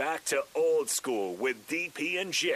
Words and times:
Back 0.00 0.24
to 0.32 0.42
old 0.54 0.88
school 0.88 1.34
with 1.34 1.68
DP 1.68 2.18
and 2.18 2.32
J. 2.32 2.54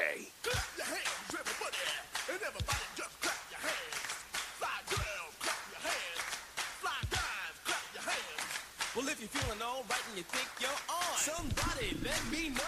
Well, 8.96 9.08
if 9.08 9.20
you're 9.20 9.28
feeling 9.28 9.60
all 9.60 9.84
right 9.90 10.00
and 10.08 10.16
you 10.16 10.22
think 10.22 10.48
you're 10.58 10.70
on, 10.88 11.16
somebody 11.18 11.94
let 12.02 12.18
me 12.32 12.48
know. 12.48 12.62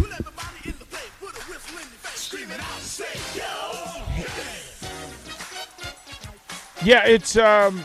Well, 0.00 0.10
everybody 0.12 0.58
in 0.64 0.74
the 0.80 0.84
place 0.86 1.04
put 1.20 1.36
a 1.36 1.42
whistle 1.48 1.76
in 1.76 1.86
your 1.86 2.00
face, 2.02 2.22
screaming 2.22 2.58
out, 2.58 2.80
say 2.80 3.04
yo. 3.38 4.02
Yeah, 6.84 7.06
it's 7.06 7.36
um, 7.36 7.80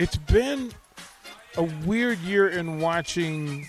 it's 0.00 0.16
been 0.16 0.72
a 1.56 1.62
weird 1.86 2.18
year 2.20 2.48
in 2.48 2.80
watching 2.80 3.68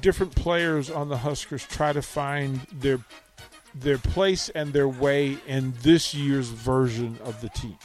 different 0.00 0.34
players 0.34 0.90
on 0.90 1.08
the 1.08 1.18
Huskers 1.18 1.66
try 1.66 1.92
to 1.92 2.02
find 2.02 2.60
their 2.72 2.98
their 3.74 3.98
place 3.98 4.48
and 4.50 4.72
their 4.72 4.88
way 4.88 5.38
in 5.46 5.74
this 5.82 6.14
year's 6.14 6.48
version 6.48 7.18
of 7.24 7.40
the 7.40 7.48
team. 7.50 7.78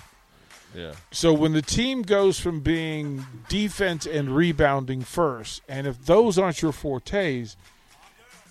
Yeah. 0.74 0.94
So 1.12 1.34
when 1.34 1.54
the 1.54 1.62
team 1.62 2.02
goes 2.02 2.40
from 2.40 2.62
being 2.62 3.26
defense 3.48 4.06
and 4.08 4.36
rebounding 4.36 5.02
first, 5.02 5.62
and 5.70 5.86
if 5.86 6.04
those 6.06 6.40
aren't 6.40 6.62
your 6.62 6.72
fortes, 6.72 7.56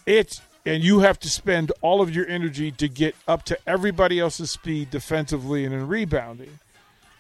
it's 0.07 0.41
and 0.65 0.85
you 0.85 1.01
have 1.01 1.19
to 1.21 1.29
spend 1.29 1.73
all 1.81 2.01
of 2.01 2.15
your 2.15 2.27
energy 2.29 2.71
to 2.71 2.89
get 2.89 3.17
up 3.27 3.45
to 3.45 3.59
everybody 3.67 4.21
else's 4.21 4.51
speed 4.51 4.91
defensively 4.91 5.65
and 5.65 5.75
in 5.75 5.89
rebounding, 5.89 6.61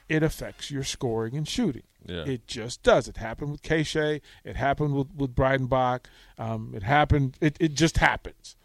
it 0.08 0.22
affects 0.22 0.70
your 0.70 0.84
scoring 0.84 1.36
and 1.36 1.48
shooting. 1.48 1.82
Yeah. 2.06 2.24
It 2.24 2.46
just 2.46 2.82
does. 2.82 3.08
It 3.08 3.16
happened 3.16 3.52
with 3.52 3.62
Keisei. 3.62 4.20
It 4.44 4.56
happened 4.56 4.94
with, 4.94 5.14
with 5.14 5.34
Breidenbach. 5.34 6.06
Um, 6.38 6.72
it 6.74 6.82
happened. 6.82 7.36
It, 7.40 7.56
it 7.60 7.74
just 7.74 7.98
happens. 7.98 8.56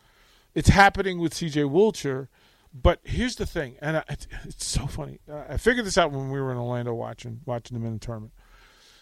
It's 0.56 0.70
happening 0.70 1.20
with 1.20 1.34
CJ 1.34 1.70
Wilcher. 1.70 2.28
But 2.74 3.00
here's 3.04 3.36
the 3.36 3.46
thing, 3.46 3.78
and 3.82 3.98
I, 3.98 4.04
it's, 4.10 4.28
so 4.66 4.86
funny. 4.86 5.20
I 5.32 5.58
figured 5.58 5.86
this 5.86 5.98
out 5.98 6.12
when 6.12 6.30
we 6.30 6.40
were 6.40 6.52
in 6.52 6.58
Orlando 6.58 6.94
watching 6.94 7.42
watching 7.46 7.78
them 7.78 7.88
in 7.88 7.94
the 7.94 8.00
tournament. 8.00 8.34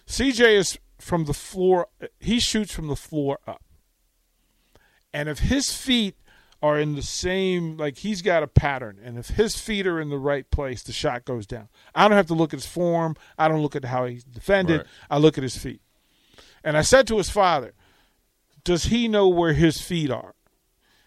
CJ 0.08 0.56
is 0.56 0.80
from 1.00 1.26
the 1.26 1.34
floor. 1.34 1.88
He 2.20 2.40
shoots 2.40 2.72
from 2.72 2.88
the 2.88 2.96
floor 2.96 3.40
up, 3.48 3.64
and 5.14 5.28
if 5.28 5.40
his 5.40 5.74
feet 5.74 6.16
are 6.62 6.80
in 6.80 6.96
the 6.96 7.02
same, 7.02 7.78
like 7.78 7.98
he's 7.98 8.22
got 8.22 8.44
a 8.44 8.48
pattern, 8.48 9.00
and 9.04 9.18
if 9.18 9.30
his 9.30 9.58
feet 9.58 9.86
are 9.86 10.00
in 10.00 10.10
the 10.10 10.18
right 10.18 10.50
place, 10.50 10.82
the 10.82 10.92
shot 10.92 11.26
goes 11.26 11.46
down. 11.46 11.70
I 11.94 12.08
don't 12.08 12.18
have 12.18 12.28
to 12.28 12.34
look 12.34 12.54
at 12.54 12.60
his 12.60 12.66
form. 12.66 13.16
I 13.38 13.48
don't 13.48 13.62
look 13.62 13.76
at 13.76 13.86
how 13.86 14.06
he's 14.06 14.24
defended. 14.24 14.80
Right. 14.80 14.88
I 15.10 15.18
look 15.18 15.38
at 15.38 15.44
his 15.44 15.58
feet. 15.58 15.82
And 16.64 16.76
I 16.76 16.82
said 16.82 17.08
to 17.08 17.18
his 17.18 17.30
father, 17.30 17.74
"Does 18.64 18.86
he 18.86 19.08
know 19.08 19.28
where 19.28 19.54
his 19.54 19.80
feet 19.80 20.10
are?" 20.10 20.34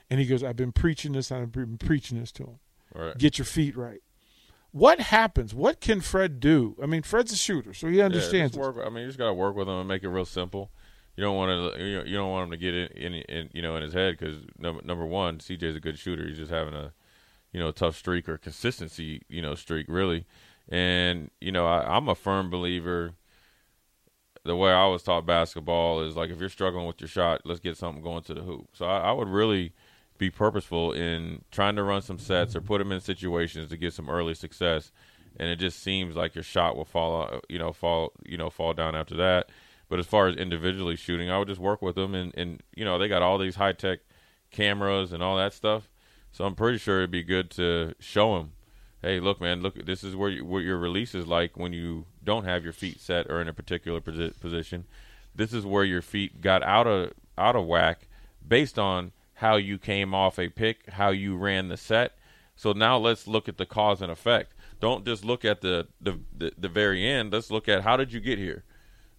And 0.09 0.21
he 0.21 0.27
goes, 0.27 0.45
"I've 0.45 0.57
been 0.57 0.73
preaching 0.73 1.13
this. 1.13 1.33
I've 1.33 1.51
been 1.51 1.79
preaching 1.79 2.21
this 2.21 2.31
to 2.33 2.45
him. 2.45 2.59
Right. 2.95 3.19
Get 3.19 3.39
your 3.39 3.45
feet 3.45 3.77
right." 3.77 4.01
What 4.71 5.01
happens? 5.01 5.55
What 5.55 5.81
can 5.81 6.01
Fred 6.01 6.41
do? 6.41 6.77
I 6.81 6.87
mean, 6.87 7.03
Fred's 7.03 7.33
a 7.33 7.37
shooter, 7.37 7.73
so 7.73 7.89
he 7.89 8.01
understands. 8.03 8.53
this. 8.53 8.61
work, 8.61 8.77
I 8.85 8.91
mean, 8.91 9.01
you 9.01 9.07
just 9.07 9.19
gotta 9.19 9.33
work 9.33 9.57
with 9.57 9.67
him 9.67 9.75
and 9.75 9.89
make 9.89 10.03
it 10.03 10.09
real 10.09 10.27
simple. 10.27 10.71
You 11.19 11.25
don't 11.25 11.37
want 11.37 11.75
to, 11.75 11.85
you, 11.85 12.15
don't 12.17 12.31
want 12.31 12.45
him 12.45 12.51
to 12.53 12.57
get 12.57 12.75
it 12.75 12.93
in, 12.93 13.13
in 13.13 13.51
you 13.53 13.61
know, 13.61 13.75
in 13.75 13.83
his 13.83 13.93
head 13.93 14.17
because 14.17 14.37
number 14.57 14.81
number 14.85 15.05
one, 15.05 15.39
CJ's 15.39 15.75
a 15.75 15.81
good 15.81 15.99
shooter. 15.99 16.25
He's 16.25 16.37
just 16.37 16.53
having 16.53 16.75
a, 16.75 16.93
you 17.51 17.59
know, 17.59 17.73
tough 17.73 17.97
streak 17.97 18.29
or 18.29 18.39
consistency, 18.39 19.23
you 19.29 19.43
know, 19.43 19.57
streak 19.57 19.87
really. 19.89 20.27
And 20.69 21.33
you 21.41 21.51
know, 21.51 21.67
I, 21.67 21.97
I'm 21.97 22.09
a 22.09 22.15
firm 22.15 22.51
believer. 22.51 23.15
The 24.45 24.55
way 24.55 24.71
I 24.71 24.87
was 24.87 25.03
taught 25.03 25.27
basketball 25.27 26.03
is 26.03 26.15
like 26.15 26.31
if 26.31 26.39
you're 26.39 26.49
struggling 26.49 26.87
with 26.87 27.01
your 27.01 27.09
shot, 27.09 27.41
let's 27.45 27.59
get 27.59 27.77
something 27.77 28.01
going 28.01 28.23
to 28.23 28.35
the 28.35 28.43
hoop. 28.43 28.69
So 28.73 28.87
I, 28.87 29.09
I 29.09 29.13
would 29.13 29.27
really 29.29 29.73
be 30.19 30.31
purposeful 30.31 30.93
in 30.93 31.43
trying 31.51 31.75
to 31.75 31.83
run 31.83 32.01
some 32.01 32.21
sets 32.21 32.55
or 32.55 32.61
put 32.61 32.79
them 32.79 32.93
in 32.93 33.01
situations 33.01 33.71
to 33.71 33.77
get 33.77 33.93
some 33.93 34.09
early 34.09 34.35
success. 34.35 34.93
And 35.37 35.49
it 35.49 35.57
just 35.57 35.83
seems 35.83 36.15
like 36.15 36.37
your 36.37 36.45
shot 36.45 36.77
will 36.77 36.85
fall, 36.85 37.23
out- 37.23 37.45
you 37.49 37.59
know, 37.59 37.73
fall, 37.73 38.13
you 38.25 38.37
know, 38.37 38.51
fall 38.51 38.73
down 38.73 38.95
after 38.95 39.17
that. 39.17 39.51
But 39.89 39.99
as 39.99 40.07
far 40.07 40.29
as 40.29 40.37
individually 40.37 40.97
shooting, 40.97 41.31
I 41.31 41.39
would 41.39 41.49
just 41.49 41.61
work 41.61 41.81
with 41.81 41.95
them, 41.95 42.15
and 42.15 42.33
and 42.37 42.63
you 42.75 42.85
know 42.85 42.99
they 42.99 43.09
got 43.09 43.23
all 43.23 43.39
these 43.39 43.57
high 43.57 43.73
tech 43.73 44.01
cameras 44.51 45.13
and 45.13 45.23
all 45.23 45.37
that 45.37 45.55
stuff. 45.55 45.89
So 46.33 46.45
I'm 46.45 46.55
pretty 46.55 46.79
sure 46.79 46.99
it'd 46.99 47.11
be 47.11 47.23
good 47.23 47.51
to 47.53 47.95
show 47.99 48.37
them, 48.37 48.53
hey, 49.03 49.21
look, 49.21 49.41
man, 49.41 49.63
look, 49.63 49.85
this 49.87 50.05
is 50.05 50.17
where 50.17 50.31
you, 50.31 50.45
what 50.45 50.59
your 50.59 50.79
release 50.79 51.15
is 51.15 51.27
like 51.27 51.57
when 51.57 51.73
you 51.73 52.07
don't 52.23 52.45
have 52.45 52.65
your 52.65 52.73
feet 52.73 53.01
set 53.01 53.31
or 53.31 53.41
in 53.41 53.49
a 53.49 53.53
particular 53.53 54.01
posi- 54.01 54.39
position. 54.41 54.85
This 55.35 55.53
is 55.53 55.65
where 55.65 55.85
your 55.85 56.03
feet 56.03 56.41
got 56.41 56.63
out 56.63 56.87
of 56.87 57.13
out 57.37 57.57
of 57.57 57.67
whack 57.67 58.09
based 58.47 58.79
on 58.79 59.13
how 59.35 59.57
you 59.57 59.79
came 59.79 60.13
off 60.15 60.39
a 60.39 60.49
pick, 60.49 60.91
how 60.91 61.11
you 61.11 61.37
ran 61.37 61.69
the 61.69 61.77
set. 61.77 62.19
So 62.57 62.73
now 62.73 62.99
let's 62.99 63.29
look 63.29 63.49
at 63.49 63.57
the 63.57 63.67
cause 63.67 64.03
and 64.03 64.11
effect. 64.11 64.53
Don't 64.81 65.05
just 65.05 65.25
look 65.25 65.45
at 65.45 65.61
the 65.61 65.87
the, 66.01 66.19
the, 66.37 66.53
the 66.59 66.69
very 66.69 67.07
end. 67.07 67.33
Let's 67.33 67.51
look 67.51 67.69
at 67.69 67.83
how 67.83 67.97
did 67.97 68.13
you 68.13 68.21
get 68.21 68.39
here. 68.39 68.65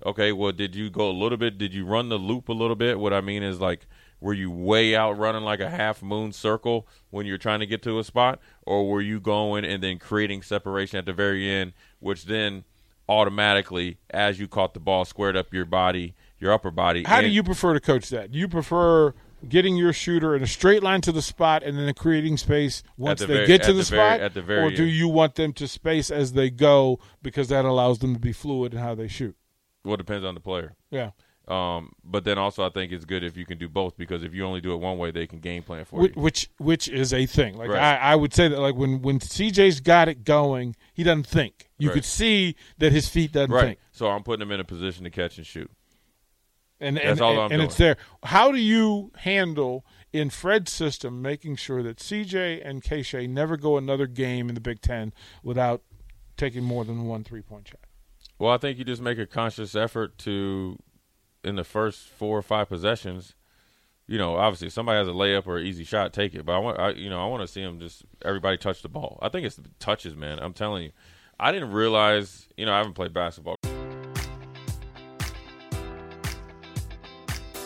Okay, 0.06 0.32
well, 0.32 0.52
did 0.52 0.76
you 0.76 0.90
go 0.90 1.10
a 1.10 1.12
little 1.12 1.38
bit? 1.38 1.58
Did 1.58 1.74
you 1.74 1.86
run 1.86 2.10
the 2.10 2.18
loop 2.18 2.50
a 2.50 2.54
little 2.54 2.76
bit? 2.76 3.00
What 3.00 3.14
I 3.14 3.22
mean 3.22 3.44
is 3.44 3.60
like, 3.60 3.86
were 4.22 4.34
you 4.34 4.50
way 4.52 4.96
out 4.96 5.18
running 5.18 5.44
like 5.44 5.60
a 5.60 5.70
half 5.70 6.02
moon 6.02 6.32
circle 6.32 6.88
when 7.10 7.26
you're 7.26 7.38
trying 7.38 7.60
to 7.60 7.66
get 7.66 7.82
to 7.84 8.00
a 8.00 8.04
spot, 8.04 8.40
or 8.66 8.88
were 8.88 9.02
you 9.02 9.20
going 9.20 9.66
and 9.66 9.84
then 9.84 9.98
creating 10.00 10.42
separation 10.42 10.98
at 11.00 11.06
the 11.06 11.14
very 11.14 11.50
end, 11.50 11.74
which 12.00 12.26
then 12.26 12.64
automatically, 13.10 13.98
as 14.10 14.40
you 14.40 14.48
caught 14.48 14.74
the 14.74 14.80
ball, 14.80 15.04
squared 15.04 15.36
up 15.36 15.54
your 15.54 15.66
body, 15.66 16.16
your 16.40 16.54
upper 16.54 16.72
body. 16.72 17.04
How 17.04 17.22
do 17.22 17.28
you 17.28 17.44
prefer 17.44 17.74
to 17.74 17.80
coach 17.80 18.10
that? 18.10 18.32
Do 18.32 18.40
you 18.40 18.48
prefer 18.48 19.14
getting 19.48 19.76
your 19.78 19.94
shooter 19.94 20.36
in 20.36 20.44
a 20.44 20.48
straight 20.48 20.84
line 20.84 21.02
to 21.02 21.12
the 21.12 21.22
spot 21.22 21.64
and 21.64 21.78
then 21.78 21.94
creating 21.94 22.38
space 22.38 22.84
once 22.98 23.22
the 23.22 23.28
they 23.28 23.34
very- 23.36 23.48
get 23.48 23.64
to 23.64 23.74
the, 23.74 23.80
the 23.80 23.86
spot? 23.86 24.20
very- 24.20 24.30
the 24.30 24.42
very 24.42 24.62
or 24.62 24.70
do 24.70 24.84
end. 24.84 24.92
you 24.92 25.08
want 25.08 25.36
them 25.36 25.54
to 25.54 25.68
space 25.68 26.12
as 26.12 26.34
they 26.34 26.50
go 26.50 27.00
because 27.22 27.48
that 27.50 27.66
allows 27.66 28.00
them 28.00 28.14
to 28.14 28.20
be 28.20 28.32
fluid 28.34 28.74
in 28.74 28.80
how 28.80 28.96
they 28.96 29.08
shoot? 29.08 29.36
Well, 29.84 29.94
it 29.96 29.98
depends 29.98 30.26
on 30.26 30.34
the 30.36 30.42
player. 30.42 30.76
Yeah. 30.92 31.12
Um, 31.48 31.94
but 32.04 32.26
then 32.26 32.38
also, 32.38 32.64
I 32.64 32.70
think 32.70 32.92
it's 32.92 33.06
good 33.06 33.24
if 33.24 33.36
you 33.36 33.44
can 33.44 33.58
do 33.58 33.68
both 33.68 33.98
because 33.98 34.24
if 34.24 34.36
you 34.36 34.46
only 34.46 34.62
do 34.62 34.72
it 34.74 34.78
one 34.78 35.00
way, 35.00 35.10
they 35.10 35.26
can 35.26 35.40
game 35.40 35.64
plan 35.64 35.84
for 35.84 36.00
Which, 36.00 36.16
you. 36.16 36.22
which 36.22 36.50
which 36.60 36.88
is 36.88 37.12
a 37.12 37.26
thing. 37.26 37.58
Like 37.58 37.70
Right. 37.72 37.82
I, 37.82 38.12
I 38.12 38.16
would 38.16 38.36
say 38.36 38.48
that 38.50 38.60
like 38.60 38.76
when 38.76 39.02
when 39.02 39.18
CJ's 39.20 39.80
got 39.80 40.08
it 40.08 40.24
going, 40.24 40.76
he 40.94 41.02
doesn't 41.04 41.26
think. 41.26 41.70
You 41.80 41.90
Right. 41.90 41.96
could 41.96 42.06
see 42.06 42.56
that 42.78 42.92
his 42.92 43.10
feet 43.10 43.32
doesn't 43.32 43.52
Right. 43.52 43.66
think. 43.66 43.80
So 43.92 44.10
I'm 44.10 44.22
putting 44.22 44.44
him 44.44 44.52
in 44.52 44.60
a 44.60 44.64
position 44.64 45.06
to 45.06 45.10
catch 45.10 45.38
and 45.38 45.48
shoot. 45.48 45.72
And 46.80 46.98
That's 46.98 47.08
and, 47.08 47.22
all 47.22 47.32
and, 47.32 47.40
I'm 47.42 47.52
and 47.54 47.62
it's 47.64 47.78
there. 47.78 47.98
How 48.24 48.52
do 48.52 48.60
you 48.60 49.12
handle 49.18 49.84
in 50.14 50.30
Fred's 50.30 50.72
system 50.72 51.20
making 51.22 51.56
sure 51.56 51.82
that 51.82 51.98
CJ 51.98 52.62
and 52.64 52.84
Keisei 52.84 53.28
never 53.28 53.58
go 53.58 53.76
another 53.76 54.06
game 54.06 54.50
in 54.50 54.56
the 54.56 54.62
Big 54.62 54.82
Ten 54.82 55.14
without 55.44 55.82
taking 56.38 56.64
more 56.64 56.86
than 56.86 57.06
one 57.06 57.24
three 57.24 57.42
point 57.42 57.70
shot? 57.70 57.80
Well, 58.40 58.54
I 58.54 58.58
think 58.58 58.80
you 58.80 58.86
just 58.86 59.02
make 59.02 59.20
a 59.20 59.26
conscious 59.26 59.76
effort 59.76 60.18
to, 60.20 60.80
in 61.44 61.58
the 61.58 61.66
first 61.66 62.08
four 62.08 62.38
or 62.38 62.42
five 62.42 62.70
possessions, 62.70 63.36
you 64.08 64.18
know, 64.18 64.38
obviously, 64.38 64.68
if 64.68 64.74
somebody 64.74 64.98
has 64.98 65.08
a 65.08 65.12
layup 65.12 65.46
or 65.46 65.58
an 65.58 65.68
easy 65.68 65.84
shot, 65.84 66.14
take 66.14 66.34
it. 66.34 66.46
But 66.46 66.54
I 66.54 66.58
want, 66.60 66.80
I, 66.80 66.90
you 66.92 67.10
know, 67.10 67.22
I 67.22 67.28
want 67.28 67.42
to 67.42 67.48
see 67.48 67.62
them 67.62 67.80
just 67.80 68.06
everybody 68.24 68.58
touch 68.58 68.82
the 68.82 68.90
ball. 68.90 69.20
I 69.22 69.30
think 69.30 69.46
it's 69.46 69.58
the 69.58 69.70
touches, 69.78 70.16
man. 70.16 70.40
I'm 70.40 70.54
telling 70.54 70.86
you, 70.86 70.92
I 71.40 71.52
didn't 71.52 71.72
realize, 71.72 72.48
you 72.58 72.66
know, 72.66 72.74
I 72.74 72.78
haven't 72.78 72.94
played 72.94 73.14
basketball. 73.14 73.58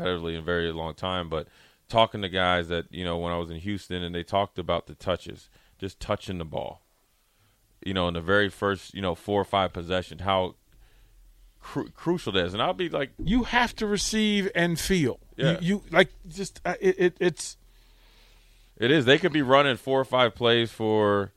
Competitively 0.00 0.32
in 0.32 0.38
a 0.38 0.42
very 0.42 0.72
long 0.72 0.94
time, 0.94 1.28
but 1.28 1.48
talking 1.88 2.22
to 2.22 2.28
guys 2.28 2.68
that 2.68 2.86
you 2.90 3.04
know 3.04 3.18
when 3.18 3.32
I 3.32 3.38
was 3.38 3.50
in 3.50 3.58
Houston 3.58 4.02
and 4.02 4.14
they 4.14 4.22
talked 4.22 4.58
about 4.58 4.86
the 4.86 4.94
touches, 4.94 5.48
just 5.78 6.00
touching 6.00 6.38
the 6.38 6.44
ball. 6.44 6.82
You 7.84 7.94
know, 7.94 8.08
in 8.08 8.14
the 8.14 8.20
very 8.20 8.48
first 8.48 8.94
you 8.94 9.02
know 9.02 9.14
four 9.14 9.40
or 9.40 9.44
five 9.44 9.72
possessions, 9.72 10.22
how 10.22 10.54
cru- 11.60 11.90
crucial 11.90 12.32
that 12.32 12.46
is. 12.46 12.54
And 12.54 12.62
I'll 12.62 12.74
be 12.74 12.88
like, 12.88 13.10
You 13.22 13.44
have 13.44 13.74
to 13.76 13.86
receive 13.86 14.50
and 14.54 14.78
feel. 14.78 15.20
Yeah. 15.36 15.52
You, 15.52 15.58
you 15.60 15.82
like 15.90 16.10
just 16.28 16.60
uh, 16.64 16.74
it, 16.80 16.96
it. 16.98 17.16
It's 17.20 17.56
it 18.76 18.90
is. 18.90 19.04
They 19.04 19.18
could 19.18 19.32
be 19.32 19.42
running 19.42 19.76
four 19.76 20.00
or 20.00 20.04
five 20.04 20.34
plays 20.34 20.70
for. 20.70 21.32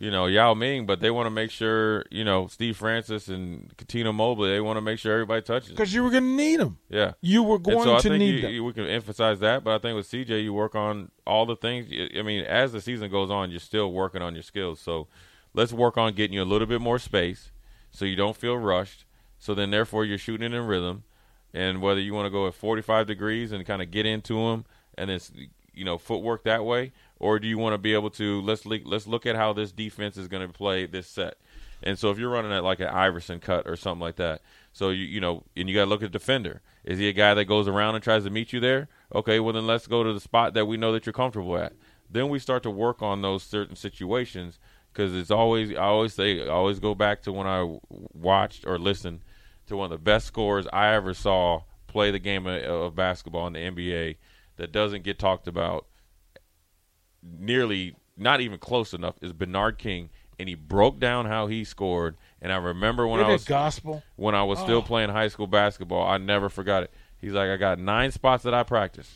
You 0.00 0.10
know 0.10 0.24
Yao 0.26 0.54
Ming, 0.54 0.86
but 0.86 1.00
they 1.00 1.10
want 1.10 1.26
to 1.26 1.30
make 1.30 1.50
sure 1.50 2.04
you 2.10 2.24
know 2.24 2.46
Steve 2.46 2.76
Francis 2.78 3.28
and 3.28 3.70
Cuttino 3.76 4.14
Mobley. 4.14 4.50
They 4.50 4.60
want 4.60 4.78
to 4.78 4.80
make 4.80 4.98
sure 4.98 5.12
everybody 5.12 5.42
touches. 5.42 5.68
because 5.70 5.92
you 5.92 6.02
were 6.02 6.10
going 6.10 6.22
to 6.24 6.36
need 6.36 6.58
them. 6.58 6.78
Yeah, 6.88 7.12
You 7.20 7.42
were 7.42 7.58
going 7.58 7.84
so 7.84 7.98
to 8.08 8.16
need 8.18 8.36
you, 8.36 8.40
them. 8.40 8.50
you- 8.52 8.64
we 8.64 8.72
can 8.72 8.86
emphasize 8.86 9.40
that, 9.40 9.62
but 9.62 9.74
I 9.74 9.78
think 9.78 9.96
with 9.96 10.06
CJ, 10.10 10.42
you 10.42 10.54
work 10.54 10.74
on 10.74 11.10
all 11.26 11.44
the 11.44 11.54
things. 11.54 11.86
I- 11.92 12.18
I 12.18 12.22
mean, 12.22 12.44
as 12.46 12.72
the 12.72 12.80
season 12.80 13.10
goes 13.10 13.30
on, 13.30 13.50
you're 13.50 13.60
still 13.60 13.92
working 13.92 14.22
on 14.22 14.32
your 14.34 14.42
skills. 14.42 14.80
So 14.80 15.06
let's 15.52 15.72
work 15.72 15.98
on 15.98 16.14
getting 16.14 16.32
you 16.34 16.42
a 16.42 16.44
little 16.50 16.66
bit 16.66 16.80
more 16.80 16.98
space, 16.98 17.52
so 17.90 18.06
you 18.06 18.16
don't 18.16 18.36
feel 18.36 18.56
rushed. 18.56 19.04
So 19.38 19.54
then, 19.54 19.70
therefore, 19.70 20.06
you're 20.06 20.16
shooting 20.18 20.50
it 20.52 20.56
in 20.56 20.64
rhythm, 20.66 21.04
and 21.52 21.82
whether 21.82 22.00
you 22.00 22.14
want 22.14 22.24
to 22.24 22.30
go 22.30 22.46
at 22.46 22.54
45 22.54 23.06
degrees 23.06 23.52
and 23.52 23.66
kind 23.66 23.82
of 23.82 23.90
get 23.90 24.06
into 24.06 24.34
them, 24.48 24.64
and 24.96 25.10
then 25.10 25.20
you 25.80 25.86
know 25.86 25.96
footwork 25.96 26.44
that 26.44 26.62
way, 26.62 26.92
or 27.18 27.38
do 27.38 27.48
you 27.48 27.56
want 27.56 27.72
to 27.72 27.78
be 27.78 27.94
able 27.94 28.10
to 28.10 28.42
let's 28.42 28.66
le- 28.66 28.84
let's 28.84 29.06
look 29.06 29.24
at 29.24 29.34
how 29.34 29.54
this 29.54 29.72
defense 29.72 30.18
is 30.18 30.28
going 30.28 30.46
to 30.46 30.52
play 30.52 30.84
this 30.84 31.06
set. 31.06 31.38
And 31.82 31.98
so 31.98 32.10
if 32.10 32.18
you're 32.18 32.28
running 32.28 32.52
at 32.52 32.62
like 32.62 32.80
an 32.80 32.88
Iverson 32.88 33.40
cut 33.40 33.66
or 33.66 33.74
something 33.74 34.02
like 34.02 34.16
that, 34.16 34.42
so 34.74 34.90
you 34.90 35.04
you 35.04 35.20
know, 35.20 35.44
and 35.56 35.70
you 35.70 35.74
got 35.74 35.84
to 35.84 35.90
look 35.90 36.02
at 36.02 36.12
the 36.12 36.18
defender. 36.18 36.60
Is 36.84 36.98
he 36.98 37.08
a 37.08 37.14
guy 37.14 37.32
that 37.32 37.46
goes 37.46 37.66
around 37.66 37.94
and 37.94 38.04
tries 38.04 38.24
to 38.24 38.30
meet 38.30 38.52
you 38.52 38.60
there? 38.60 38.88
Okay, 39.14 39.40
well 39.40 39.54
then 39.54 39.66
let's 39.66 39.86
go 39.86 40.04
to 40.04 40.12
the 40.12 40.20
spot 40.20 40.52
that 40.52 40.66
we 40.66 40.76
know 40.76 40.92
that 40.92 41.06
you're 41.06 41.14
comfortable 41.14 41.56
at. 41.56 41.72
Then 42.10 42.28
we 42.28 42.38
start 42.38 42.62
to 42.64 42.70
work 42.70 43.00
on 43.00 43.22
those 43.22 43.42
certain 43.42 43.76
situations 43.76 44.58
because 44.92 45.14
it's 45.14 45.30
always 45.30 45.70
I 45.72 45.84
always 45.84 46.12
say 46.12 46.42
I 46.42 46.50
always 46.50 46.78
go 46.78 46.94
back 46.94 47.22
to 47.22 47.32
when 47.32 47.46
I 47.46 47.78
watched 47.88 48.66
or 48.66 48.78
listened 48.78 49.20
to 49.68 49.78
one 49.78 49.86
of 49.86 49.90
the 49.90 50.04
best 50.04 50.26
scorers 50.26 50.66
I 50.74 50.92
ever 50.92 51.14
saw 51.14 51.62
play 51.86 52.10
the 52.10 52.18
game 52.18 52.46
of, 52.46 52.62
of 52.62 52.94
basketball 52.94 53.46
in 53.46 53.54
the 53.54 53.60
NBA 53.60 54.16
that 54.60 54.70
doesn't 54.72 55.02
get 55.04 55.18
talked 55.18 55.48
about 55.48 55.86
nearly 57.22 57.94
not 58.16 58.40
even 58.40 58.58
close 58.58 58.92
enough 58.94 59.14
is 59.22 59.32
Bernard 59.32 59.78
King 59.78 60.10
and 60.38 60.48
he 60.48 60.54
broke 60.54 60.98
down 61.00 61.26
how 61.26 61.46
he 61.46 61.64
scored 61.64 62.16
and 62.42 62.52
I 62.52 62.56
remember 62.56 63.06
when 63.06 63.20
Isn't 63.20 63.30
I 63.30 63.32
was 63.32 63.44
gospel? 63.44 64.02
when 64.16 64.34
I 64.34 64.42
was 64.42 64.58
oh. 64.60 64.64
still 64.64 64.82
playing 64.82 65.10
high 65.10 65.28
school 65.28 65.46
basketball 65.46 66.06
I 66.06 66.18
never 66.18 66.48
forgot 66.48 66.82
it 66.82 66.92
he's 67.18 67.32
like 67.32 67.48
I 67.48 67.56
got 67.56 67.78
nine 67.78 68.10
spots 68.12 68.44
that 68.44 68.54
I 68.54 68.62
practice 68.62 69.10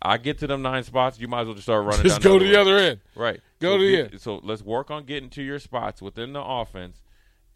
I 0.00 0.18
get 0.18 0.38
to 0.40 0.46
them 0.46 0.60
nine 0.62 0.82
spots 0.84 1.18
you 1.18 1.28
might 1.28 1.40
as 1.42 1.46
well 1.46 1.54
just 1.54 1.66
start 1.66 1.84
running 1.86 2.02
Just 2.02 2.20
down 2.22 2.32
go 2.32 2.38
to 2.38 2.44
way. 2.44 2.50
the 2.50 2.60
other 2.60 2.76
end. 2.76 3.00
right 3.16 3.40
Go 3.60 3.74
so 3.74 3.78
to 3.78 3.84
the 3.86 3.98
end. 4.12 4.20
so 4.20 4.40
let's 4.42 4.62
work 4.62 4.90
on 4.90 5.04
getting 5.04 5.30
to 5.30 5.42
your 5.42 5.58
spots 5.58 6.02
within 6.02 6.32
the 6.34 6.42
offense 6.42 7.02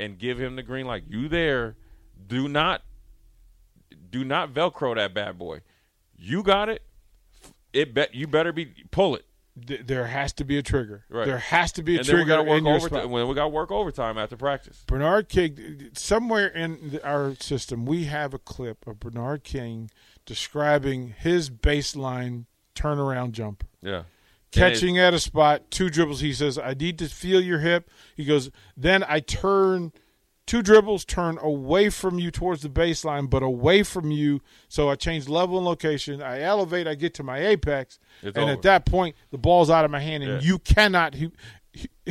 and 0.00 0.18
give 0.18 0.38
him 0.38 0.56
the 0.56 0.62
green 0.62 0.86
light 0.86 1.04
you 1.08 1.28
there 1.28 1.76
do 2.26 2.48
not 2.48 2.82
do 4.10 4.24
not 4.24 4.52
velcro 4.54 4.94
that 4.94 5.12
bad 5.14 5.38
boy 5.38 5.60
you 6.18 6.42
got 6.42 6.68
it 6.70 6.82
it 7.76 7.94
bet 7.94 8.14
you 8.14 8.26
better 8.26 8.52
be 8.52 8.72
pull 8.90 9.14
it 9.14 9.24
Th- 9.66 9.80
there 9.86 10.06
has 10.06 10.34
to 10.34 10.44
be 10.44 10.58
a 10.58 10.62
trigger. 10.62 11.06
Right. 11.08 11.24
There 11.24 11.38
has 11.38 11.72
to 11.72 11.82
be 11.82 11.96
a 11.96 12.00
and 12.00 12.06
then 12.06 12.16
we 12.16 12.22
trigger 12.24 12.36
got 12.36 12.44
to 12.44 12.50
work 12.50 12.64
overtime. 12.66 13.10
When 13.10 13.26
we 13.26 13.34
got 13.34 13.44
to 13.44 13.48
work 13.48 13.70
overtime 13.70 14.18
after 14.18 14.36
practice. 14.36 14.84
Bernard 14.86 15.30
King, 15.30 15.90
somewhere 15.94 16.48
in 16.48 16.90
the, 16.90 17.06
our 17.06 17.34
system, 17.36 17.86
we 17.86 18.04
have 18.04 18.34
a 18.34 18.38
clip 18.38 18.86
of 18.86 19.00
Bernard 19.00 19.44
King 19.44 19.90
describing 20.26 21.14
his 21.18 21.48
baseline 21.48 22.44
turnaround 22.74 23.32
jumper. 23.32 23.66
Yeah, 23.80 24.02
Catching 24.50 24.98
at 24.98 25.14
a 25.14 25.20
spot, 25.20 25.70
two 25.70 25.90
dribbles. 25.90 26.20
He 26.20 26.32
says, 26.32 26.58
I 26.58 26.74
need 26.74 26.98
to 26.98 27.08
feel 27.08 27.40
your 27.40 27.58
hip. 27.60 27.90
He 28.14 28.24
goes, 28.24 28.50
then 28.76 29.04
I 29.08 29.20
turn 29.20 29.92
two 30.46 30.62
dribbles, 30.62 31.04
turn 31.04 31.38
away 31.42 31.90
from 31.90 32.18
you 32.18 32.30
towards 32.30 32.62
the 32.62 32.68
baseline, 32.68 33.28
but 33.28 33.42
away 33.42 33.82
from 33.82 34.10
you. 34.10 34.40
So 34.68 34.88
I 34.88 34.94
change 34.94 35.28
level 35.28 35.56
and 35.58 35.66
location. 35.66 36.22
I 36.22 36.40
elevate, 36.42 36.86
I 36.86 36.94
get 36.94 37.14
to 37.14 37.22
my 37.22 37.38
apex. 37.44 37.98
It's 38.22 38.36
and 38.36 38.44
over. 38.44 38.52
at 38.52 38.62
that 38.62 38.86
point, 38.86 39.16
the 39.30 39.38
ball's 39.38 39.70
out 39.70 39.84
of 39.84 39.90
my 39.90 40.00
hand, 40.00 40.22
and 40.22 40.40
Yeah. 40.42 40.48
you 40.48 40.58
cannot, 40.60 41.14
in 41.16 41.32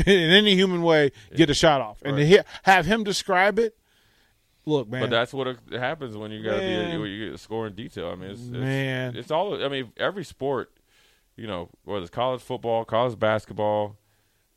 any 0.06 0.54
human 0.56 0.82
way, 0.84 1.12
get 1.36 1.50
a 1.50 1.54
shot 1.54 1.82
off. 1.82 2.02
And 2.04 2.18
to 2.18 2.24
Right. 2.24 2.30
he- 2.30 2.40
have 2.64 2.86
him 2.86 3.04
describe 3.04 3.58
it, 3.58 3.78
look, 4.66 4.90
man. 4.90 5.02
but 5.02 5.10
that's 5.10 5.34
what 5.34 5.48
it 5.48 5.58
happens 5.72 6.18
when 6.18 6.32
you 6.32 6.44
got 6.44 6.56
to 6.56 6.60
be 6.60 6.66
a, 6.66 7.06
you 7.06 7.26
get 7.26 7.40
in 7.68 7.74
detail. 7.76 8.10
I 8.10 8.16
mean, 8.16 8.32
it's, 8.32 8.42
it's, 8.42 8.50
Man. 8.50 9.16
it's 9.16 9.32
all. 9.32 9.64
I 9.64 9.70
mean, 9.70 9.92
every 9.98 10.24
sport, 10.26 10.72
you 11.38 11.48
know, 11.48 11.70
whether 11.84 12.02
it's 12.02 12.10
college 12.12 12.42
football, 12.42 12.84
college 12.86 13.18
basketball, 13.18 13.98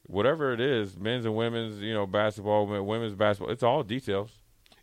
whatever 0.08 0.52
it 0.52 0.60
is, 0.60 0.96
men's 0.96 1.24
and 1.24 1.36
women's, 1.36 1.78
you 1.80 1.94
know, 1.94 2.06
basketball, 2.06 2.66
women's 2.66 3.14
basketball, 3.14 3.52
it's 3.52 3.62
all 3.62 3.84
details. 3.84 4.30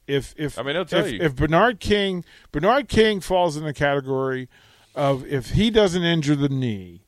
if 0.08 0.34
if 0.38 0.58
I 0.58 0.64
mean, 0.64 0.76
they'll 0.76 0.86
tell 0.86 1.04
if, 1.06 1.12
you. 1.12 1.20
if 1.20 1.36
Bernard 1.36 1.80
King 1.82 2.24
Bernard 2.54 2.88
King 2.88 3.20
falls 3.20 3.58
in 3.58 3.66
the 3.66 3.74
category 3.74 4.48
of 4.96 5.26
if 5.26 5.50
he 5.52 5.70
doesn't 5.70 6.04
injure 6.04 6.36
the 6.36 6.48
knee, 6.50 7.02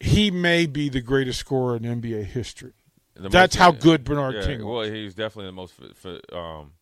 he 0.00 0.30
may 0.30 0.64
be 0.66 0.88
the 0.88 1.00
greatest 1.02 1.38
scorer 1.40 1.76
in 1.76 1.82
NBA 1.82 2.24
history. 2.24 2.72
The 3.14 3.28
That's 3.28 3.54
most- 3.56 3.62
how 3.62 3.70
good 3.72 4.02
Bernard 4.04 4.34
yeah, 4.36 4.46
King 4.46 4.66
Well, 4.66 4.82
he's 4.82 5.14
definitely 5.14 5.46
the 5.46 5.52
most, 5.52 5.74
f- 5.80 6.06
f- 6.06 6.34
um, 6.36 6.72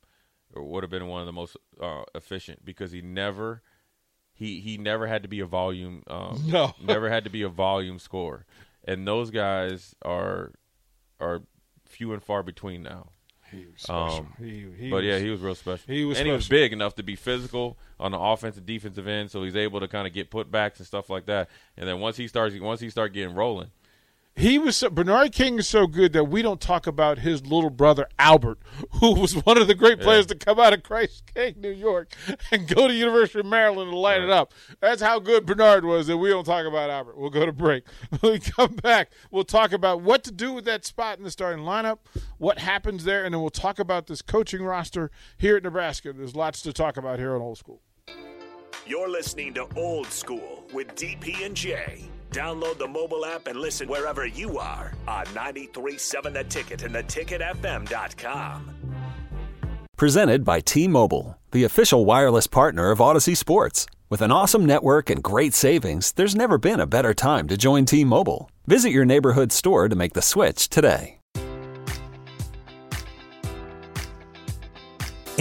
would 0.54 0.82
have 0.82 0.90
been 0.90 1.06
one 1.06 1.21
of 1.21 1.26
the 1.26 1.32
most 1.32 1.56
uh, 1.80 2.02
efficient 2.14 2.64
because 2.64 2.90
he 2.92 3.02
never, 3.02 3.61
he 4.32 4.61
he 4.61 4.78
never 4.78 5.06
had 5.06 5.23
to 5.25 5.28
be 5.28 5.40
a 5.40 5.47
volume, 5.47 6.02
um, 6.06 6.42
No. 6.47 6.73
never 6.82 7.11
had 7.11 7.25
to 7.25 7.30
be 7.30 7.42
a 7.42 7.49
volume 7.50 7.99
scorer, 7.99 8.47
and 8.85 9.07
those 9.07 9.31
guys 9.31 9.95
are 10.03 10.53
are 11.21 11.43
few 11.87 12.12
and 12.12 12.23
far 12.23 12.43
between 12.43 12.83
now. 12.83 13.11
He 13.51 13.67
was 13.67 13.83
special. 13.83 14.19
Um, 14.19 14.35
he, 14.39 14.67
he 14.79 14.91
but 14.91 14.97
was, 14.97 15.05
yeah, 15.05 15.19
he 15.19 15.29
was 15.29 15.41
real 15.41 15.55
special. 15.55 15.85
he 15.93 16.05
was 16.05 16.19
and 16.19 16.27
he 16.27 16.33
was 16.33 16.49
big 16.49 16.73
enough 16.73 16.95
to 16.97 17.03
be 17.03 17.17
physical 17.17 17.77
on 18.01 18.12
the 18.12 18.19
offensive 18.19 18.65
defensive 18.65 19.07
end, 19.07 19.31
so 19.31 19.43
he's 19.43 19.57
able 19.57 19.81
to 19.81 19.89
kind 19.89 20.07
of 20.07 20.15
get 20.15 20.31
putbacks 20.31 20.79
and 20.79 20.87
stuff 20.87 21.11
like 21.11 21.27
that. 21.27 21.51
And 21.77 21.87
then 21.87 22.01
once 22.01 22.17
he 22.17 22.29
starts, 22.29 22.59
once 22.59 22.81
he 22.81 22.89
start 22.89 23.12
getting 23.12 23.35
rolling, 23.35 23.71
he 24.35 24.59
was 24.59 24.79
so, 24.79 24.89
Bernard 24.89 25.33
King 25.33 25.59
is 25.59 25.69
so 25.69 25.87
good 25.87 26.12
that 26.15 26.25
we 26.25 26.41
don't 26.41 26.61
talk 26.61 26.87
about 26.87 27.19
his 27.19 27.47
little 27.47 27.71
brother 27.71 28.09
Albert, 28.19 28.59
who 29.01 29.15
was 29.15 29.35
one 29.45 29.59
of 29.59 29.69
the 29.69 29.75
great 29.75 30.01
players 30.01 30.27
to 30.27 30.35
come 30.35 30.59
out 30.59 30.73
of 30.73 30.83
Christ 30.83 31.25
King, 31.35 31.57
New 31.59 31.71
York, 31.71 32.12
and 32.51 32.67
go 32.67 32.89
to 32.89 32.95
University 32.95 33.41
of 33.41 33.47
Maryland 33.47 33.91
and 33.91 33.99
light 33.99 34.23
it 34.23 34.31
up. 34.31 34.53
That's 34.81 35.03
how 35.03 35.19
good 35.19 35.45
Bernard 35.45 35.85
was 35.85 36.07
that 36.07 36.17
we 36.17 36.31
don't 36.31 36.45
talk 36.45 36.67
about 36.67 36.89
Albert. 36.89 37.19
We'll 37.19 37.31
go 37.31 37.47
to 37.47 37.53
break. 37.53 37.85
When 38.21 38.33
we 38.33 38.39
come 38.39 38.77
back, 38.77 39.11
we'll 39.31 39.45
talk 39.45 39.73
about 39.73 40.03
what 40.03 40.23
to 40.25 40.33
do 40.33 40.53
with 40.53 40.65
that 40.67 40.85
spot 40.85 41.19
in 41.19 41.25
the 41.25 41.31
starting 41.31 41.65
lineup, 41.65 41.99
what 42.39 42.59
happens 42.59 43.05
there, 43.05 43.25
and 43.25 43.35
then 43.35 43.41
we'll 43.41 43.51
talk 43.51 43.79
about 43.79 44.07
this 44.07 44.23
coaching 44.23 44.62
roster 44.62 45.11
here 45.39 45.57
at 45.57 45.62
Nebraska. 45.62 46.12
There's 46.12 46.37
lots 46.37 46.62
to 46.62 46.73
talk 46.73 46.97
about 46.97 47.19
here 47.19 47.35
on 47.35 47.41
Old 47.41 47.59
School. 47.59 47.81
You're 48.87 49.09
listening 49.09 49.55
to 49.55 49.67
Old 49.77 50.07
School 50.07 50.65
with 50.73 50.95
DP 50.95 51.45
and 51.45 51.57
J. 51.57 52.05
Download 52.33 52.79
the 52.79 52.89
mobile 52.89 53.27
app 53.27 53.47
and 53.47 53.61
listen 53.61 53.89
wherever 53.89 54.27
you 54.27 54.59
are 54.59 54.95
on 55.07 55.27
93.7 55.27 56.33
The 56.33 56.45
Ticket 56.45 56.83
and 56.83 56.95
theticketfm.com. 56.95 58.71
Presented 59.97 60.45
by 60.45 60.61
T 60.61 60.89
Mobile, 60.89 61.39
the 61.53 61.65
official 61.65 62.05
wireless 62.05 62.47
partner 62.47 62.91
of 62.91 62.99
Audacy 62.99 63.37
Sports. 63.37 63.87
With 64.11 64.21
an 64.21 64.33
awesome 64.33 64.67
network 64.67 65.11
and 65.11 65.23
great 65.23 65.55
savings, 65.55 66.12
there's 66.12 66.35
never 66.35 66.59
been 66.59 66.81
a 66.81 66.87
better 66.87 67.15
time 67.15 67.47
to 67.49 67.57
join 67.57 67.85
T 67.85 68.05
Mobile. 68.05 68.51
Visit 68.67 68.91
your 68.91 69.05
neighborhood 69.05 69.53
store 69.53 69.89
to 69.89 69.97
make 69.97 70.15
the 70.15 70.23
switch 70.23 70.69
today. 70.69 71.22